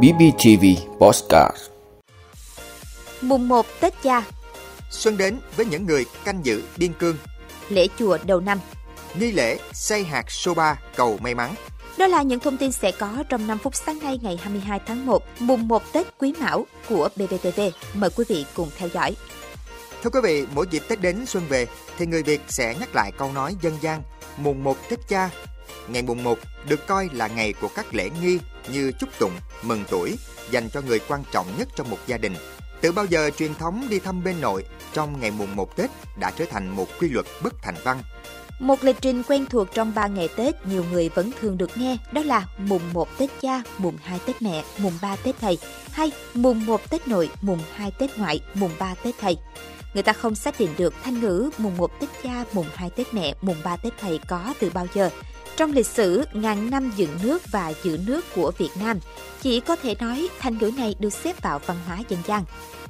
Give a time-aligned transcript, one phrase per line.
[0.00, 0.64] BBTV
[0.98, 1.56] Postcard
[3.20, 4.22] Mùng 1 Tết Cha,
[4.90, 7.16] Xuân đến với những người canh giữ biên cương,
[7.68, 8.58] lễ chùa đầu năm.
[9.14, 11.54] nghi lễ xây hạt soba cầu may mắn.
[11.98, 15.06] Đó là những thông tin sẽ có trong 5 phút sáng nay ngày 22 tháng
[15.06, 17.60] 1, mùng 1 Tết Quý Mão của BBTV.
[17.94, 19.16] Mời quý vị cùng theo dõi.
[20.02, 21.66] Thưa quý vị, mỗi dịp Tết đến xuân về
[21.98, 24.02] thì người Việt sẽ nhắc lại câu nói dân gian
[24.36, 25.30] mùng 1 Tết Cha.
[25.88, 28.38] Ngày mùng 1 được coi là ngày của các lễ nghi
[28.72, 29.32] như chúc tụng,
[29.62, 30.16] mừng tuổi
[30.50, 32.34] dành cho người quan trọng nhất trong một gia đình.
[32.80, 35.90] Từ bao giờ truyền thống đi thăm bên nội trong ngày mùng 1 Tết
[36.20, 38.02] đã trở thành một quy luật bất thành văn.
[38.60, 41.96] Một lịch trình quen thuộc trong 3 ngày Tết nhiều người vẫn thường được nghe
[42.12, 45.58] đó là mùng 1 Tết Cha, mùng 2 Tết Mẹ, mùng 3 Tết Thầy
[45.92, 49.36] hay mùng 1 Tết Nội, mùng 2 Tết Ngoại, mùng 3 Tết Thầy.
[49.94, 53.14] Người ta không xác định được thanh ngữ mùng 1 Tết Cha, mùng 2 Tết
[53.14, 55.10] Mẹ, mùng 3 Tết Thầy có từ bao giờ.
[55.56, 58.98] Trong lịch sử ngàn năm dựng nước và giữ nước của Việt Nam,
[59.42, 62.44] chỉ có thể nói thành ngữ này được xếp vào văn hóa dân gian.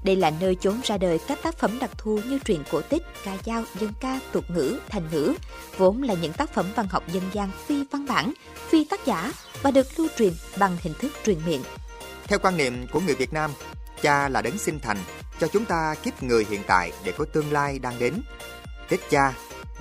[0.05, 3.03] Đây là nơi chốn ra đời các tác phẩm đặc thù như truyện cổ tích,
[3.25, 5.35] ca dao, dân ca, tục ngữ, thành ngữ,
[5.77, 8.33] vốn là những tác phẩm văn học dân gian phi văn bản,
[8.69, 9.33] phi tác giả
[9.63, 11.63] và được lưu truyền bằng hình thức truyền miệng.
[12.25, 13.51] Theo quan niệm của người Việt Nam,
[14.03, 14.99] cha là đấng sinh thành
[15.41, 18.23] cho chúng ta kiếp người hiện tại để có tương lai đang đến.
[18.89, 19.33] Tết cha,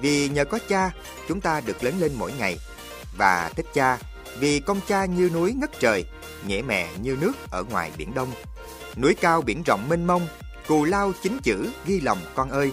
[0.02, 0.92] vì nhờ có cha,
[1.28, 2.58] chúng ta được lớn lên mỗi ngày.
[3.18, 3.98] Và Tết cha,
[4.40, 6.06] vì công cha như núi ngất trời,
[6.48, 8.32] nghĩa mẹ như nước ở ngoài biển Đông.
[9.02, 10.28] Núi cao biển rộng mênh mông,
[10.68, 12.72] cù lao chính chữ ghi lòng con ơi.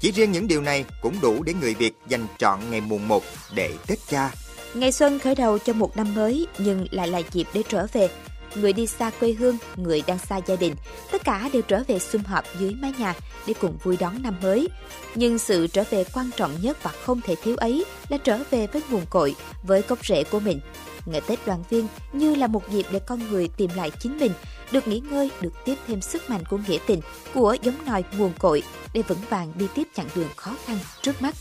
[0.00, 3.22] Chỉ riêng những điều này cũng đủ để người Việt dành trọn ngày mùng 1
[3.54, 4.30] để Tết cha.
[4.74, 8.08] Ngày xuân khởi đầu cho một năm mới nhưng lại là dịp để trở về.
[8.54, 10.74] Người đi xa quê hương, người đang xa gia đình,
[11.12, 13.14] tất cả đều trở về sum họp dưới mái nhà
[13.46, 14.68] để cùng vui đón năm mới.
[15.14, 18.66] Nhưng sự trở về quan trọng nhất và không thể thiếu ấy là trở về
[18.66, 20.60] với nguồn cội, với gốc rễ của mình.
[21.06, 24.32] Ngày Tết đoàn viên như là một dịp để con người tìm lại chính mình,
[24.72, 27.00] được nghỉ ngơi, được tiếp thêm sức mạnh của nghĩa tình,
[27.34, 31.22] của giống nòi nguồn cội để vững vàng đi tiếp chặng đường khó khăn trước
[31.22, 31.34] mắt.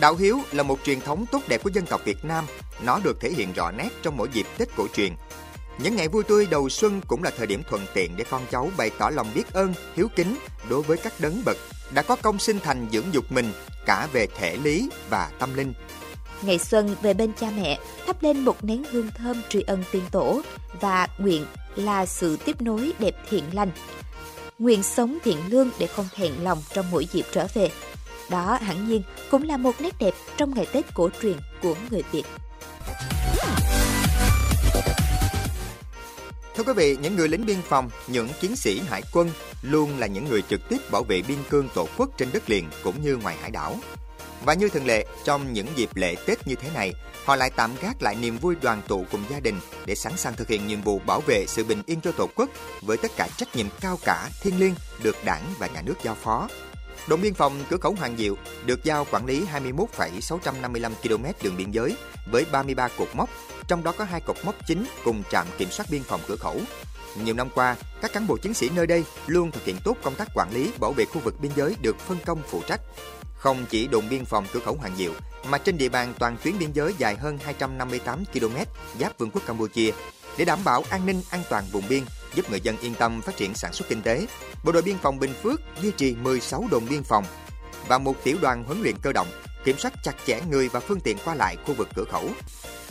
[0.00, 2.44] Đạo hiếu là một truyền thống tốt đẹp của dân tộc Việt Nam.
[2.84, 5.12] Nó được thể hiện rõ nét trong mỗi dịp Tết cổ truyền.
[5.82, 8.70] Những ngày vui tươi đầu xuân cũng là thời điểm thuận tiện để con cháu
[8.76, 10.36] bày tỏ lòng biết ơn, hiếu kính
[10.68, 11.56] đối với các đấng bậc
[11.94, 13.52] đã có công sinh thành dưỡng dục mình
[13.86, 15.72] cả về thể lý và tâm linh.
[16.42, 20.02] Ngày xuân về bên cha mẹ, thắp lên một nén hương thơm tri ân tiên
[20.10, 20.42] tổ
[20.80, 21.46] và nguyện
[21.76, 23.70] là sự tiếp nối đẹp thiện lành.
[24.58, 27.70] Nguyện sống thiện lương để không thẹn lòng trong mỗi dịp trở về.
[28.30, 32.02] Đó hẳn nhiên cũng là một nét đẹp trong ngày Tết cổ truyền của người
[32.12, 32.24] Việt.
[36.60, 39.30] Thưa quý vị, những người lính biên phòng, những chiến sĩ hải quân
[39.62, 42.68] luôn là những người trực tiếp bảo vệ biên cương tổ quốc trên đất liền
[42.84, 43.76] cũng như ngoài hải đảo.
[44.44, 46.94] Và như thường lệ, trong những dịp lễ Tết như thế này,
[47.24, 50.36] họ lại tạm gác lại niềm vui đoàn tụ cùng gia đình để sẵn sàng
[50.36, 52.50] thực hiện nhiệm vụ bảo vệ sự bình yên cho Tổ quốc
[52.82, 56.14] với tất cả trách nhiệm cao cả, thiêng liêng được Đảng và Nhà nước giao
[56.14, 56.48] phó.
[57.08, 61.70] Đồn biên phòng cửa khẩu Hoàng Diệu được giao quản lý 21,655 km đường biên
[61.70, 61.96] giới
[62.32, 63.30] với 33 cột mốc,
[63.70, 66.56] trong đó có hai cột mốc chính cùng trạm kiểm soát biên phòng cửa khẩu.
[67.24, 70.14] Nhiều năm qua, các cán bộ chiến sĩ nơi đây luôn thực hiện tốt công
[70.14, 72.80] tác quản lý bảo vệ khu vực biên giới được phân công phụ trách.
[73.36, 75.12] Không chỉ đồn biên phòng cửa khẩu Hoàng Diệu,
[75.48, 78.56] mà trên địa bàn toàn tuyến biên giới dài hơn 258 km
[79.00, 79.90] giáp Vương quốc Campuchia,
[80.38, 82.02] để đảm bảo an ninh an toàn vùng biên,
[82.34, 84.26] giúp người dân yên tâm phát triển sản xuất kinh tế,
[84.64, 87.24] Bộ đội biên phòng Bình Phước duy trì 16 đồn biên phòng
[87.88, 89.28] và một tiểu đoàn huấn luyện cơ động
[89.64, 92.28] kiểm soát chặt chẽ người và phương tiện qua lại khu vực cửa khẩu.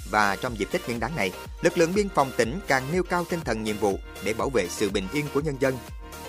[0.10, 1.32] Và trong dịp Tết Nguyên đán này,
[1.62, 4.68] lực lượng biên phòng tỉnh càng nêu cao tinh thần nhiệm vụ để bảo vệ
[4.70, 5.78] sự bình yên của nhân dân.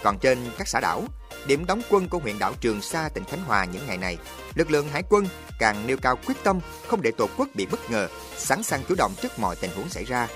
[0.03, 1.05] Còn trên các xã đảo,
[1.47, 4.19] điểm đóng quân của huyện đảo Trường Sa, tỉnh Khánh Hòa những ngày này,
[4.55, 5.27] lực lượng hải quân
[5.59, 8.95] càng nêu cao quyết tâm không để tổ quốc bị bất ngờ, sẵn sàng chủ
[8.99, 10.29] động trước mọi tình huống xảy ra.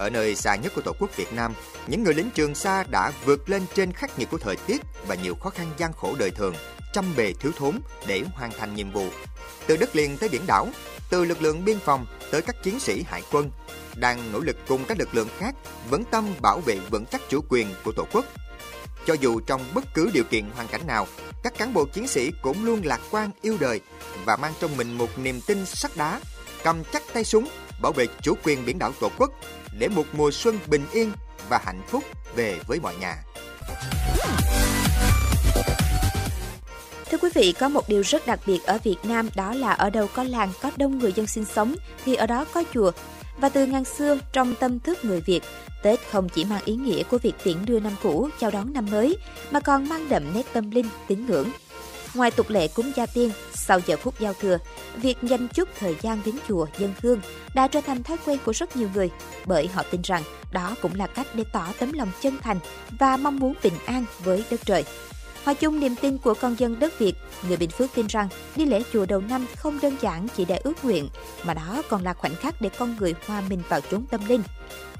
[0.00, 1.54] Ở nơi xa nhất của Tổ quốc Việt Nam,
[1.86, 5.14] những người lính Trường Sa đã vượt lên trên khắc nghiệt của thời tiết và
[5.14, 6.54] nhiều khó khăn gian khổ đời thường,
[6.92, 9.08] trăm bề thiếu thốn để hoàn thành nhiệm vụ.
[9.66, 10.68] Từ đất liền tới biển đảo,
[11.10, 13.50] từ lực lượng biên phòng tới các chiến sĩ hải quân,
[13.96, 15.54] đang nỗ lực cùng các lực lượng khác
[15.90, 18.24] vững tâm bảo vệ vững chắc chủ quyền của Tổ quốc.
[19.06, 21.06] Cho dù trong bất cứ điều kiện hoàn cảnh nào,
[21.42, 23.80] các cán bộ chiến sĩ cũng luôn lạc quan yêu đời
[24.24, 26.20] và mang trong mình một niềm tin sắt đá,
[26.64, 27.48] cầm chắc tay súng
[27.82, 29.30] bảo vệ chủ quyền biển đảo Tổ quốc
[29.78, 31.12] để một mùa xuân bình yên
[31.48, 32.04] và hạnh phúc
[32.36, 33.16] về với mọi nhà.
[37.10, 39.90] Thưa quý vị, có một điều rất đặc biệt ở Việt Nam đó là ở
[39.90, 41.74] đâu có làng, có đông người dân sinh sống
[42.04, 42.92] thì ở đó có chùa.
[43.38, 45.40] Và từ ngàn xưa, trong tâm thức người Việt,
[45.82, 48.86] Tết không chỉ mang ý nghĩa của việc tiễn đưa năm cũ, chào đón năm
[48.90, 49.16] mới,
[49.50, 51.50] mà còn mang đậm nét tâm linh, tín ngưỡng.
[52.14, 54.58] Ngoài tục lệ cúng gia tiên, sau giờ phút giao thừa,
[54.96, 57.20] việc dành chút thời gian đến chùa dân hương
[57.54, 59.10] đã trở thành thói quen của rất nhiều người,
[59.46, 60.22] bởi họ tin rằng
[60.52, 62.58] đó cũng là cách để tỏ tấm lòng chân thành
[62.98, 64.84] và mong muốn bình an với đất trời.
[65.44, 67.14] Hòa chung niềm tin của con dân đất Việt,
[67.48, 70.56] người Bình Phước tin rằng đi lễ chùa đầu năm không đơn giản chỉ để
[70.56, 71.08] ước nguyện,
[71.44, 74.42] mà đó còn là khoảnh khắc để con người hòa mình vào chốn tâm linh.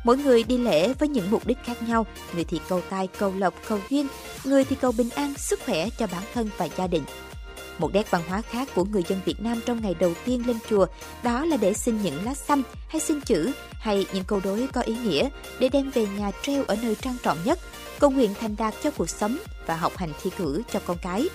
[0.05, 3.33] Mỗi người đi lễ với những mục đích khác nhau, người thì cầu tài, cầu
[3.37, 4.07] lộc, cầu duyên,
[4.45, 7.03] người thì cầu bình an, sức khỏe cho bản thân và gia đình.
[7.81, 10.57] Một nét văn hóa khác của người dân Việt Nam trong ngày đầu tiên lên
[10.71, 10.87] chùa
[11.23, 14.81] đó là để xin những lá xăm hay xin chữ hay những câu đối có
[14.81, 15.29] ý nghĩa
[15.59, 17.59] để đem về nhà treo ở nơi trang trọng nhất,
[17.99, 19.37] cầu nguyện thành đạt cho cuộc sống
[19.67, 21.29] và học hành thi cử cho con cái.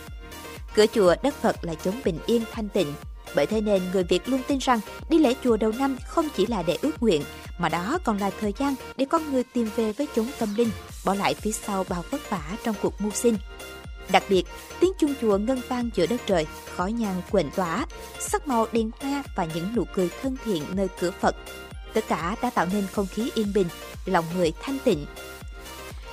[0.75, 2.93] Cửa chùa đất Phật là chốn bình yên thanh tịnh.
[3.35, 6.45] Bởi thế nên người Việt luôn tin rằng đi lễ chùa đầu năm không chỉ
[6.45, 7.23] là để ước nguyện,
[7.57, 10.69] mà đó còn là thời gian để con người tìm về với chốn tâm linh,
[11.05, 13.37] bỏ lại phía sau bao vất vả trong cuộc mưu sinh.
[14.11, 14.43] Đặc biệt,
[14.79, 17.85] tiếng chuông chùa ngân vang giữa đất trời, khói nhang quện tỏa,
[18.19, 21.35] sắc màu đèn hoa và những nụ cười thân thiện nơi cửa Phật.
[21.93, 23.67] Tất cả đã tạo nên không khí yên bình,
[24.05, 25.05] lòng người thanh tịnh.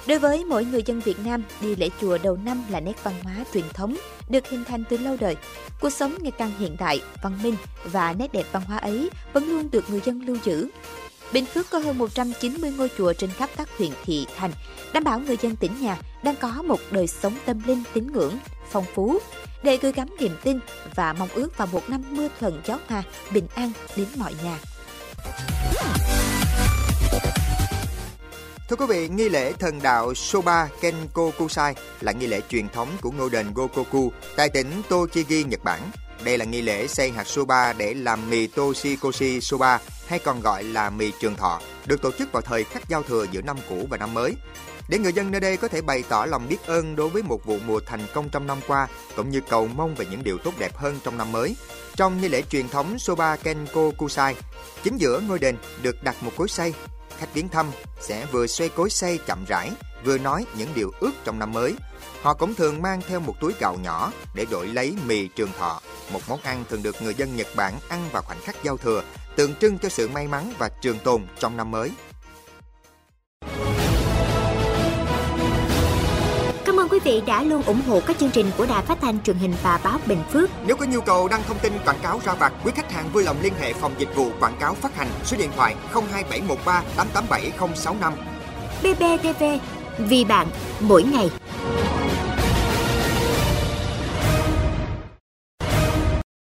[0.07, 3.15] Đối với mỗi người dân Việt Nam, đi lễ chùa đầu năm là nét văn
[3.23, 3.97] hóa truyền thống,
[4.29, 5.37] được hình thành từ lâu đời.
[5.81, 9.49] Cuộc sống ngày càng hiện đại, văn minh và nét đẹp văn hóa ấy vẫn
[9.49, 10.69] luôn được người dân lưu giữ.
[11.33, 14.51] Bình Phước có hơn 190 ngôi chùa trên khắp các huyện thị thành,
[14.93, 18.39] đảm bảo người dân tỉnh nhà đang có một đời sống tâm linh tín ngưỡng,
[18.71, 19.19] phong phú,
[19.63, 20.59] để gửi gắm niềm tin
[20.95, 23.03] và mong ước vào một năm mưa thuận gió hòa,
[23.33, 24.59] bình an đến mọi nhà.
[28.69, 33.11] Thưa quý vị, nghi lễ thần đạo Soba Kenkokusai là nghi lễ truyền thống của
[33.11, 35.81] ngôi đền Gokoku tại tỉnh Tochigi, Nhật Bản.
[36.25, 40.65] Đây là nghi lễ xây hạt soba để làm mì Toshikoshi soba hay còn gọi
[40.65, 43.87] là mì trường thọ, được tổ chức vào thời khắc giao thừa giữa năm cũ
[43.91, 44.35] và năm mới.
[44.89, 47.45] Để người dân nơi đây có thể bày tỏ lòng biết ơn đối với một
[47.45, 50.55] vụ mùa thành công trong năm qua, cũng như cầu mong về những điều tốt
[50.59, 51.57] đẹp hơn trong năm mới.
[51.97, 54.35] Trong nghi lễ truyền thống Soba Kenko Kusai,
[54.83, 56.73] chính giữa ngôi đền được đặt một cối xay.
[57.19, 57.67] Khách viếng thăm
[58.01, 59.71] sẽ vừa xoay cối xay chậm rãi,
[60.05, 61.75] vừa nói những điều ước trong năm mới.
[62.23, 65.81] Họ cũng thường mang theo một túi gạo nhỏ để đổi lấy mì trường thọ,
[66.13, 69.03] một món ăn thường được người dân Nhật Bản ăn vào khoảnh khắc giao thừa,
[69.37, 71.91] tượng trưng cho sự may mắn và trường tồn trong năm mới.
[76.65, 79.23] Cảm ơn quý vị đã luôn ủng hộ các chương trình của Đài Phát thanh
[79.23, 80.51] truyền hình và báo Bình Phước.
[80.67, 83.23] Nếu có nhu cầu đăng thông tin quảng cáo ra vặt, quý khách hàng vui
[83.23, 88.13] lòng liên hệ phòng dịch vụ quảng cáo phát hành số điện thoại 02713 887065.
[88.83, 89.45] BBTV,
[89.99, 90.47] vì bạn,
[90.81, 91.31] mỗi ngày.